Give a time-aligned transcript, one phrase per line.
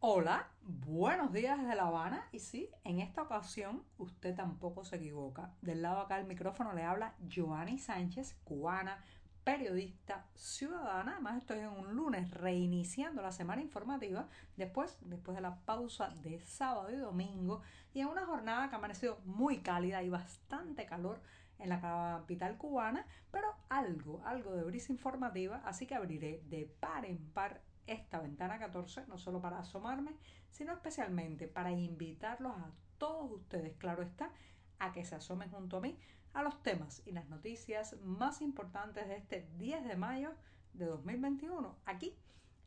[0.00, 2.28] Hola, buenos días desde La Habana.
[2.30, 5.54] Y sí, en esta ocasión usted tampoco se equivoca.
[5.62, 9.02] Del lado acá del micrófono le habla Joanny Sánchez, cubana,
[9.42, 11.12] periodista, ciudadana.
[11.12, 14.28] Además estoy en un lunes reiniciando la semana informativa
[14.58, 17.62] después, después de la pausa de sábado y domingo
[17.94, 21.22] y en una jornada que ha amanecido muy cálida y bastante calor
[21.58, 27.06] en la capital cubana, pero algo, algo de brisa informativa, así que abriré de par
[27.06, 30.16] en par esta ventana 14, no solo para asomarme,
[30.50, 34.30] sino especialmente para invitarlos a todos ustedes, claro está,
[34.78, 35.98] a que se asomen junto a mí
[36.34, 40.34] a los temas y las noticias más importantes de este 10 de mayo
[40.74, 42.14] de 2021, aquí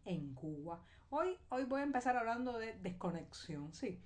[0.05, 0.81] en Cuba.
[1.09, 4.01] Hoy, hoy voy a empezar hablando de desconexión, sí,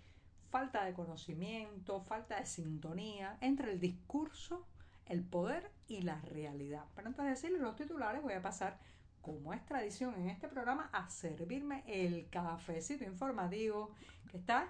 [0.49, 4.67] falta de conocimiento, falta de sintonía entre el discurso,
[5.05, 6.85] el poder y la realidad.
[6.95, 8.79] Pero antes de decirles los titulares, voy a pasar
[9.23, 13.95] como es tradición en este programa, a servirme el cafecito informativo
[14.29, 14.69] que está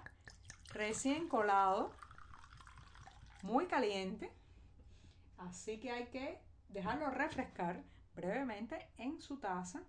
[0.72, 1.92] recién colado,
[3.42, 4.32] muy caliente.
[5.36, 7.82] Así que hay que dejarlo refrescar
[8.14, 9.82] brevemente en su taza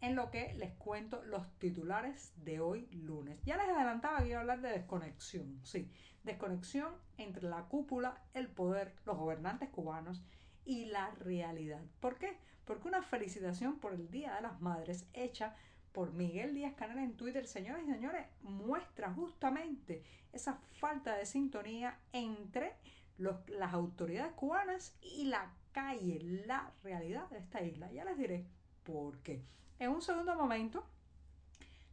[0.00, 3.38] en lo que les cuento los titulares de hoy lunes.
[3.44, 5.90] Ya les adelantaba que iba a hablar de desconexión, sí,
[6.24, 10.22] desconexión entre la cúpula, el poder, los gobernantes cubanos
[10.64, 11.82] y la realidad.
[12.00, 12.36] ¿Por qué?
[12.64, 15.56] Porque una felicitación por el Día de las Madres hecha
[15.92, 21.98] por Miguel Díaz Canal en Twitter, señores y señores, muestra justamente esa falta de sintonía
[22.12, 22.74] entre
[23.18, 27.90] las autoridades cubanas y la calle, la realidad de esta isla.
[27.92, 28.46] Ya les diré
[28.84, 29.42] por qué.
[29.78, 30.84] En un segundo momento,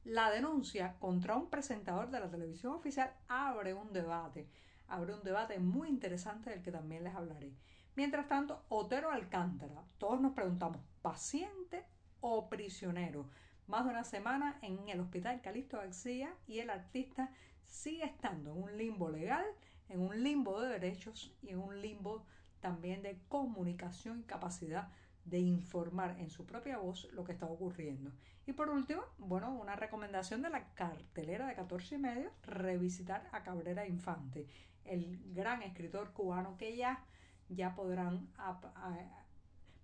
[0.03, 4.47] la denuncia contra un presentador de la televisión oficial abre un debate,
[4.87, 7.51] abre un debate muy interesante del que también les hablaré.
[7.97, 11.83] Mientras tanto, Otero Alcántara, todos nos preguntamos, ¿paciente
[12.21, 13.25] o prisionero?
[13.65, 17.31] Más de una semana en el hospital Calixto García y el artista
[17.65, 19.43] sigue estando en un limbo legal,
[19.89, 22.23] en un limbo de derechos y en un limbo
[22.59, 24.89] también de comunicación y capacidad
[25.25, 28.11] de informar en su propia voz lo que está ocurriendo.
[28.45, 33.41] Y por último, bueno, una recomendación de la cartelera de 14 y medio, revisitar a
[33.41, 34.45] Cabrera Infante,
[34.85, 37.03] el gran escritor cubano que ya
[37.49, 38.29] ya podrán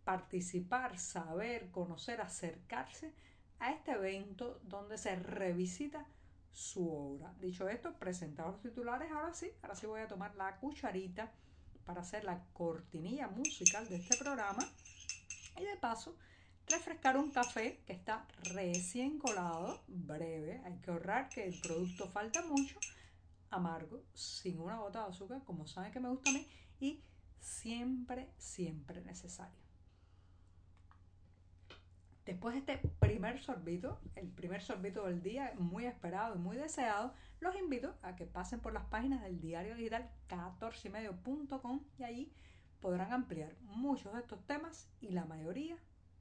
[0.03, 3.13] participar, saber, conocer, acercarse
[3.59, 6.05] a este evento donde se revisita
[6.51, 7.33] su obra.
[7.39, 11.31] Dicho esto, presentado los titulares, ahora sí, ahora sí voy a tomar la cucharita
[11.85, 14.63] para hacer la cortinilla musical de este programa
[15.57, 16.15] y de paso
[16.67, 22.41] refrescar un café que está recién colado, breve, hay que ahorrar que el producto falta
[22.45, 22.79] mucho,
[23.49, 26.47] amargo, sin una gota de azúcar, como saben que me gusta a mí,
[26.79, 27.03] y
[27.43, 29.61] siempre, siempre necesario.
[32.25, 37.13] Después de este primer sorbito, el primer sorbito del día, muy esperado y muy deseado,
[37.41, 42.33] los invito a que pasen por las páginas del diario digital 14ymedio.com y allí
[42.79, 45.77] podrán ampliar muchos de estos temas y la mayoría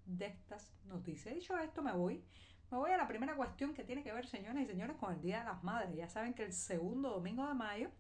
[0.07, 1.37] de estas noticias.
[1.37, 2.25] Dicho esto, me voy.
[2.73, 5.21] Me voy a la primera cuestión que tiene que ver, señores y señores, con el
[5.21, 5.95] Día de las Madres.
[5.95, 7.91] Ya saben que el segundo domingo de mayo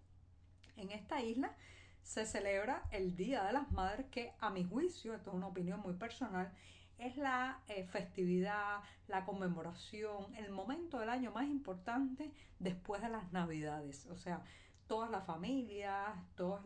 [0.76, 1.54] en esta isla
[2.02, 5.80] se celebra el Día de las Madres, que a mi juicio, esto es una opinión
[5.80, 6.52] muy personal,
[6.98, 13.32] es la eh, festividad, la conmemoración, el momento del año más importante después de las
[13.32, 14.06] Navidades.
[14.06, 14.42] O sea,
[14.86, 16.60] todas las familias, todos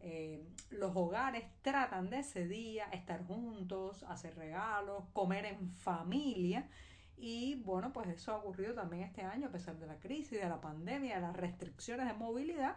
[0.00, 6.68] eh, los hogares tratan de ese día estar juntos, hacer regalos, comer en familia.
[7.16, 10.48] Y bueno, pues eso ha ocurrido también este año a pesar de la crisis, de
[10.48, 12.76] la pandemia, de las restricciones de movilidad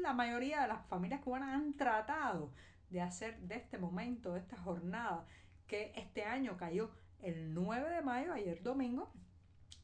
[0.00, 2.52] la mayoría de las familias cubanas han tratado
[2.90, 5.26] de hacer de este momento, de esta jornada,
[5.66, 6.90] que este año cayó
[7.20, 9.12] el 9 de mayo, ayer domingo,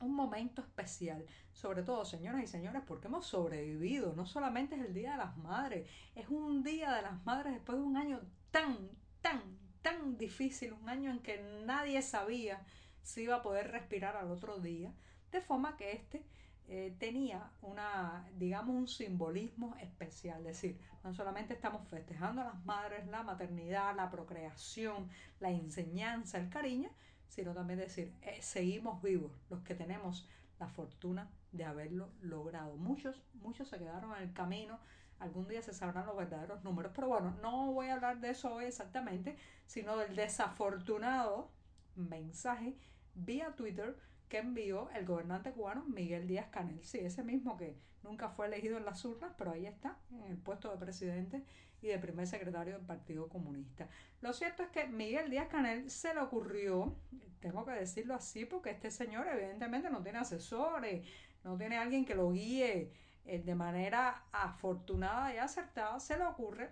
[0.01, 4.95] un momento especial, sobre todo señoras y señores, porque hemos sobrevivido, no solamente es el
[4.95, 8.21] Día de las Madres, es un Día de las Madres después de un año
[8.51, 8.91] tan,
[9.21, 9.41] tan,
[9.81, 12.65] tan difícil, un año en que nadie sabía
[13.03, 14.93] si iba a poder respirar al otro día,
[15.31, 16.25] de forma que este
[16.69, 20.41] eh, tenía una, digamos, un simbolismo especial.
[20.41, 25.09] Es decir, no solamente estamos festejando a las madres, la maternidad, la procreación,
[25.41, 26.91] la enseñanza, el cariño,
[27.29, 30.29] sino también decir, eh, seguimos vivos, los que tenemos
[30.59, 32.77] la fortuna de haberlo logrado.
[32.77, 34.79] Muchos, muchos se quedaron en el camino,
[35.19, 38.55] algún día se sabrán los verdaderos números, pero bueno, no voy a hablar de eso
[38.55, 39.37] hoy exactamente,
[39.67, 41.51] sino del desafortunado
[41.97, 42.77] mensaje
[43.15, 43.97] vía Twitter
[44.33, 46.83] que envió el gobernante cubano Miguel Díaz Canel.
[46.83, 50.39] Sí, ese mismo que nunca fue elegido en las urnas, pero ahí está, en el
[50.39, 51.45] puesto de presidente
[51.83, 53.91] y de primer secretario del Partido Comunista.
[54.23, 56.97] Lo cierto es que Miguel Díaz Canel se le ocurrió,
[57.41, 61.07] tengo que decirlo así, porque este señor evidentemente no tiene asesores,
[61.45, 62.91] no tiene alguien que lo guíe
[63.27, 66.71] eh, de manera afortunada y acertada, se le ocurre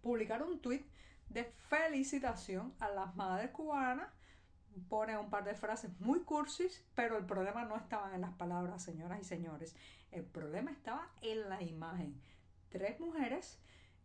[0.00, 0.86] publicar un tuit
[1.28, 4.06] de felicitación a las madres cubanas
[4.78, 8.82] pone un par de frases muy cursis, pero el problema no estaba en las palabras,
[8.82, 9.76] señoras y señores.
[10.10, 12.20] El problema estaba en la imagen.
[12.68, 13.60] Tres mujeres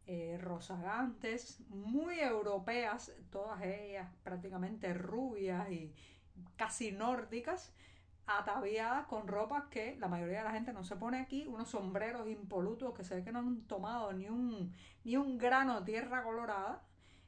[0.05, 5.93] eh, rozagantes, muy europeas, todas ellas prácticamente rubias y
[6.57, 7.73] casi nórdicas,
[8.25, 12.27] ataviadas con ropas que la mayoría de la gente no se pone aquí, unos sombreros
[12.27, 14.73] impolutos que se ve que no han tomado ni un,
[15.05, 16.81] ni un grano de tierra colorada.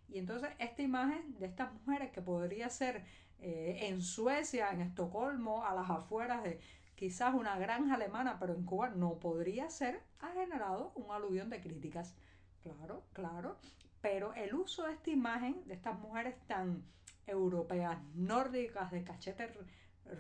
[0.10, 3.06] Y entonces esta imagen de estas mujeres que podría ser
[3.40, 6.60] eh, en Suecia, en Estocolmo, a las afueras de
[6.96, 11.62] quizás una granja alemana, pero en Cuba no podría ser, ha generado un aluvión de
[11.62, 12.16] críticas.
[12.64, 13.58] Claro, claro.
[14.02, 16.84] Pero el uso de esta imagen, de estas mujeres tan
[17.28, 19.52] europeas, nórdicas, de cachetes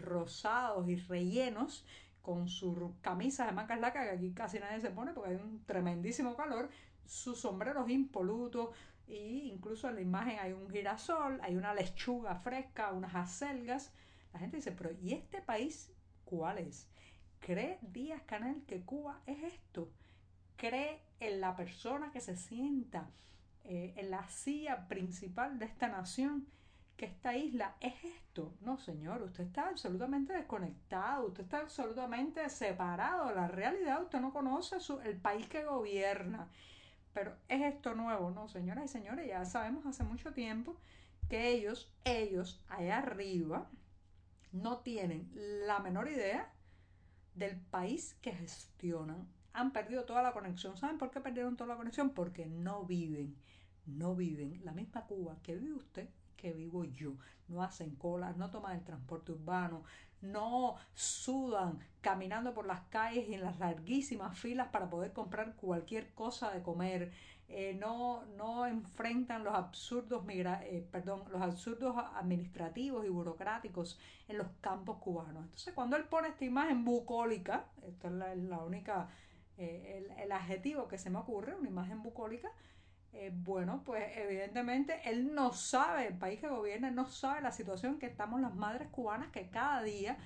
[0.01, 1.85] rosados y rellenos,
[2.25, 5.63] con sus camisas de mangas largas, que aquí casi nadie se pone porque hay un
[5.65, 6.69] tremendísimo calor,
[7.05, 8.69] sus sombreros impolutos,
[9.07, 13.93] y incluso en la imagen hay un girasol, hay una lechuga fresca, unas acelgas.
[14.33, 15.91] La gente dice, pero ¿y este país
[16.25, 16.87] cuál es?
[17.39, 19.91] ¿Cree Díaz Canel que Cuba es esto?
[20.57, 23.09] ¿Cree en la persona que se sienta
[23.63, 26.47] eh, en la silla principal de esta nación?
[26.97, 28.53] que esta isla es esto.
[28.61, 34.31] No, señor, usted está absolutamente desconectado, usted está absolutamente separado de la realidad, usted no
[34.31, 36.47] conoce el país que gobierna.
[37.15, 38.49] Pero es esto nuevo, ¿no?
[38.49, 40.75] Señoras y señores, ya sabemos hace mucho tiempo
[41.29, 43.69] que ellos, ellos, allá arriba,
[44.51, 46.51] no tienen la menor idea
[47.33, 49.29] del país que gestionan.
[49.53, 50.75] Han perdido toda la conexión.
[50.75, 52.09] ¿Saben por qué perdieron toda la conexión?
[52.09, 53.37] Porque no viven,
[53.85, 57.13] no viven la misma Cuba que vive usted, que vivo yo.
[57.47, 59.83] No hacen colas, no toman el transporte urbano,
[60.21, 66.13] no sudan caminando por las calles y en las larguísimas filas para poder comprar cualquier
[66.13, 67.11] cosa de comer.
[67.47, 74.47] Eh, no, no enfrentan los absurdos, eh, perdón, los absurdos administrativos y burocráticos en los
[74.61, 75.43] campos cubanos.
[75.43, 79.09] Entonces, cuando él pone esta imagen bucólica, esto es la, única,
[79.57, 82.51] eh, el, el, adjetivo que se me ocurre, una imagen bucólica,
[83.17, 87.97] eh, bueno, pues evidentemente él no sabe, el país que gobierna, no sabe la situación
[87.97, 90.17] que estamos las madres cubanas que cada día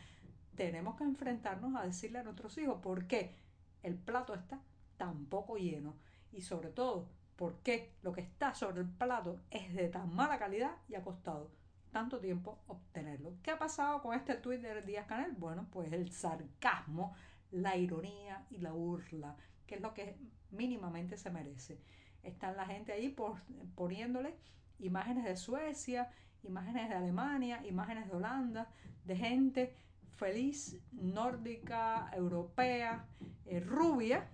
[0.56, 3.36] tenemos que enfrentarnos a decirle a nuestros hijos por qué
[3.84, 4.60] el plato está
[4.98, 5.94] tan poco lleno
[6.32, 10.40] y sobre todo por qué lo que está sobre el plato es de tan mala
[10.40, 11.52] calidad y ha costado
[11.92, 13.36] tanto tiempo obtenerlo.
[13.44, 15.34] ¿Qué ha pasado con este tuit de Díaz Canel?
[15.34, 17.14] Bueno, pues el sarcasmo,
[17.52, 19.36] la ironía y la burla,
[19.68, 20.18] que es lo que
[20.50, 21.80] mínimamente se merece
[22.24, 23.38] están la gente ahí por,
[23.76, 24.36] poniéndole
[24.80, 26.10] imágenes de Suecia,
[26.44, 28.70] imágenes de Alemania, imágenes de Holanda,
[29.06, 29.76] de gente
[30.16, 33.06] feliz, nórdica, europea,
[33.46, 34.28] eh, rubia,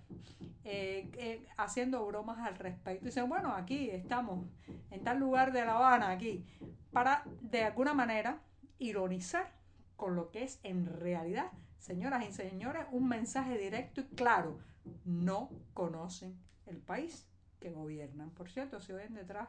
[0.64, 3.06] eh, eh, haciendo bromas al respecto.
[3.06, 4.46] Dicen, bueno, aquí estamos,
[4.90, 6.44] en tal lugar de La Habana, aquí,
[6.92, 8.42] para de alguna manera
[8.78, 9.52] ironizar
[9.96, 14.58] con lo que es en realidad, señoras y señores, un mensaje directo y claro,
[15.04, 16.36] no conocen
[16.66, 17.28] el país
[17.70, 18.30] gobiernan.
[18.30, 19.48] Por cierto, si oyen detrás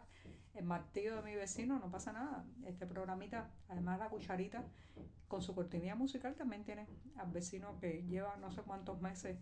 [0.54, 2.46] el martillo de mi vecino, no pasa nada.
[2.66, 4.64] Este programita, además la cucharita,
[5.28, 9.38] con su cortinilla musical, también tiene al vecino que lleva no sé cuántos meses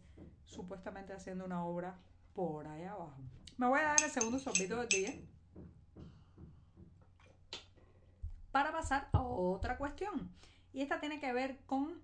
[0.46, 1.98] supuestamente haciendo una obra
[2.34, 3.18] por ahí abajo.
[3.58, 5.14] Me voy a dar el segundo sorbito del día
[8.52, 10.32] para pasar a otra cuestión.
[10.74, 12.02] Y esta tiene que ver con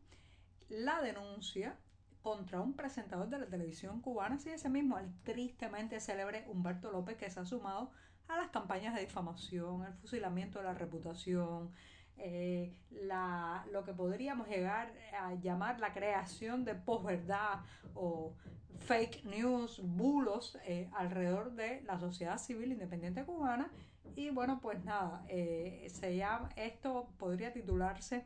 [0.70, 1.78] la denuncia
[2.22, 7.18] contra un presentador de la televisión cubana, sí, ese mismo, el tristemente célebre Humberto López,
[7.18, 7.92] que se ha sumado
[8.28, 11.72] a las campañas de difamación, el fusilamiento de la reputación,
[12.18, 17.62] eh, la, lo que podríamos llegar a llamar la creación de posverdad
[17.96, 18.36] o
[18.82, 23.72] fake news, bulos eh, alrededor de la sociedad civil independiente cubana.
[24.16, 28.26] Y bueno, pues nada, eh, se llama, esto podría titularse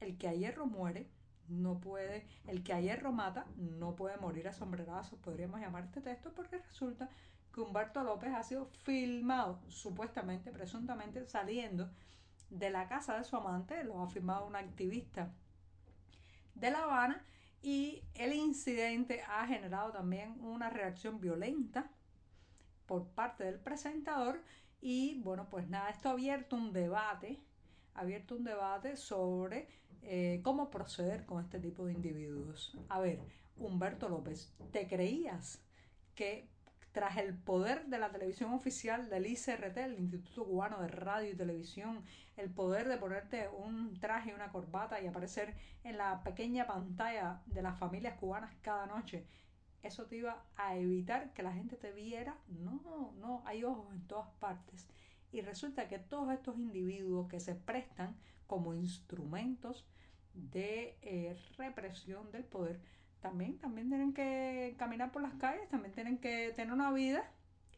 [0.00, 1.08] El que a hierro muere,
[1.48, 6.00] no puede, el que a hierro mata, no puede morir a sombrerazos, podríamos llamar este
[6.00, 7.08] texto, porque resulta
[7.52, 11.90] que Humberto López ha sido filmado, supuestamente, presuntamente, saliendo
[12.50, 15.32] de la casa de su amante, lo ha afirmado una activista
[16.54, 17.24] de La Habana,
[17.62, 21.90] y el incidente ha generado también una reacción violenta
[22.86, 24.42] por parte del presentador,
[24.80, 27.40] y bueno, pues nada, esto ha abierto un debate,
[27.94, 29.68] abierto un debate sobre
[30.02, 32.76] eh, cómo proceder con este tipo de individuos.
[32.88, 33.20] A ver,
[33.56, 35.62] Humberto López, ¿te creías
[36.14, 36.48] que
[36.92, 41.36] tras el poder de la televisión oficial del ICRT, el Instituto Cubano de Radio y
[41.36, 42.04] Televisión,
[42.36, 47.62] el poder de ponerte un traje una corbata y aparecer en la pequeña pantalla de
[47.62, 49.26] las familias cubanas cada noche,
[49.82, 52.36] eso te iba a evitar que la gente te viera.
[52.48, 54.88] No, no, hay ojos en todas partes.
[55.34, 58.14] Y resulta que todos estos individuos que se prestan
[58.46, 59.84] como instrumentos
[60.32, 62.80] de eh, represión del poder,
[63.20, 67.28] también, también tienen que caminar por las calles, también tienen que tener una vida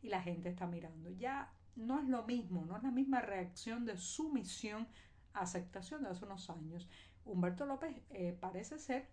[0.03, 1.09] y la gente está mirando.
[1.13, 4.87] Ya no es lo mismo, no es la misma reacción de sumisión,
[5.33, 6.87] aceptación de hace unos años.
[7.25, 9.09] Humberto López eh, parece ser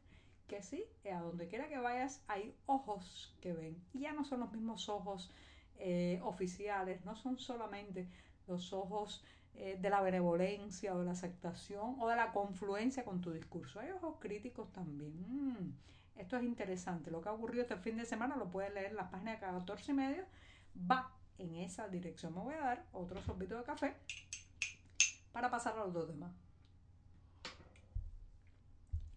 [0.50, 3.82] que sí, a donde quiera que vayas hay ojos que ven.
[3.94, 5.32] Y ya no son los mismos ojos
[5.78, 8.10] eh, oficiales, no son solamente
[8.48, 9.24] los ojos
[9.56, 13.80] eh, de la benevolencia o de la aceptación o de la confluencia con tu discurso.
[13.80, 15.14] Hay ojos críticos también.
[15.28, 15.74] Mm.
[16.18, 17.12] Esto es interesante.
[17.12, 19.40] Lo que ha ocurrido este fin de semana lo puedes leer en la página de
[19.40, 20.24] 14 y medio.
[20.90, 22.34] Va en esa dirección.
[22.34, 23.96] Me voy a dar otro sorbito de café
[25.32, 26.32] para pasar a los dos demás.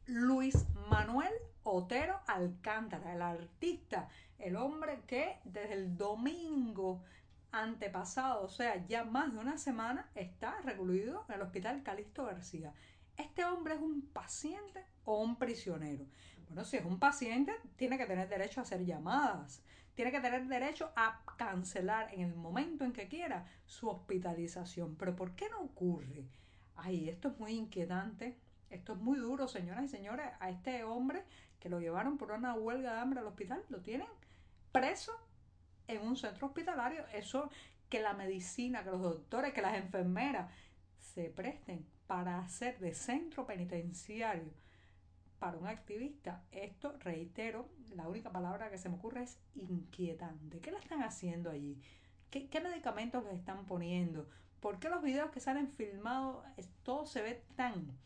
[0.06, 1.32] Luis Manuel
[1.64, 7.02] Otero Alcántara, el artista, el hombre que desde el domingo
[7.52, 12.72] antepasado, o sea, ya más de una semana, está recluido en el hospital Calixto García.
[13.16, 16.04] Este hombre es un paciente o un prisionero.
[16.48, 19.62] Bueno, si es un paciente, tiene que tener derecho a hacer llamadas,
[19.94, 24.94] tiene que tener derecho a cancelar en el momento en que quiera su hospitalización.
[24.96, 26.28] Pero ¿por qué no ocurre?
[26.76, 28.38] Ay, esto es muy inquietante,
[28.68, 30.26] esto es muy duro, señoras y señores.
[30.38, 31.24] A este hombre
[31.58, 34.08] que lo llevaron por una huelga de hambre al hospital, lo tienen
[34.70, 35.12] preso
[35.88, 37.04] en un centro hospitalario.
[37.12, 37.50] Eso
[37.88, 40.50] que la medicina, que los doctores, que las enfermeras
[40.98, 44.52] se presten para hacer de centro penitenciario
[45.38, 50.60] para un activista, esto, reitero, la única palabra que se me ocurre es inquietante.
[50.60, 51.80] ¿Qué le están haciendo allí?
[52.30, 54.28] ¿Qué, medicamentos le están poniendo?
[54.60, 56.44] ¿Por qué los videos que salen filmados,
[56.82, 57.96] todo se ve tan,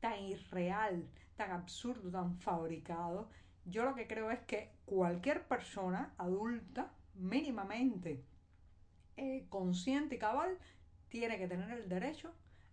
[0.00, 1.06] tan irreal,
[1.36, 3.28] tan absurdo, tan fabricado?
[3.66, 8.24] Yo lo que creo es que cualquier persona adulta, mínimamente
[9.16, 10.58] eh, consciente y cabal,
[11.08, 12.32] tiene que tener el derecho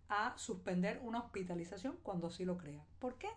[0.10, 2.86] a suspender una hospitalización cuando sí lo crea.
[3.00, 3.30] ¿Por qué?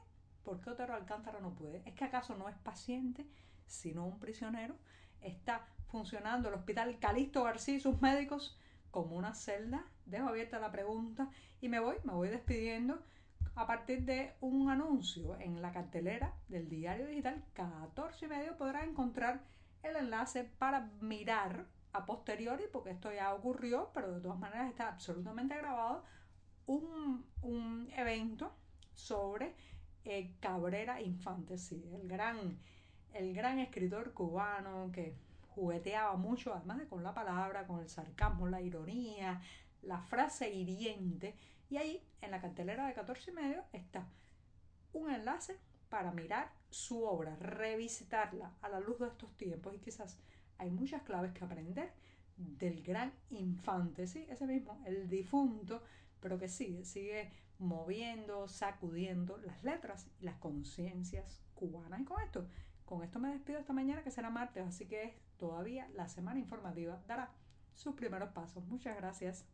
[0.45, 1.83] ¿Por qué Otero Alcántara no puede?
[1.85, 3.27] ¿Es que acaso no es paciente,
[3.67, 4.77] sino un prisionero?
[5.21, 8.57] ¿Está funcionando el hospital Calixto García y sus médicos
[8.91, 9.85] como una celda?
[10.07, 13.03] Dejo abierta la pregunta y me voy, me voy despidiendo
[13.55, 18.85] a partir de un anuncio en la cartelera del diario digital 14 y medio podrá
[18.85, 19.43] encontrar
[19.83, 24.89] el enlace para mirar a posteriori, porque esto ya ocurrió, pero de todas maneras está
[24.89, 26.05] absolutamente grabado,
[26.67, 28.53] un, un evento
[28.95, 29.55] sobre
[30.05, 32.59] eh, Cabrera Infante, sí, el gran,
[33.13, 35.17] el gran escritor cubano que
[35.55, 39.41] jugueteaba mucho, además de con la palabra, con el sarcasmo, la ironía,
[39.83, 41.35] la frase hiriente.
[41.69, 44.07] Y ahí, en la cartelera de 14 y medio, está
[44.93, 45.59] un enlace
[45.91, 50.17] para mirar su obra, revisitarla a la luz de estos tiempos y quizás
[50.57, 51.93] hay muchas claves que aprender
[52.37, 55.83] del gran infante, sí, ese mismo, el difunto,
[56.21, 62.01] pero que sigue, sigue moviendo, sacudiendo las letras y las conciencias cubanas.
[62.01, 62.49] Y con esto,
[62.87, 67.03] con esto me despido esta mañana que será martes, así que todavía la semana informativa
[67.07, 67.31] dará
[67.75, 68.65] sus primeros pasos.
[68.65, 69.45] Muchas gracias.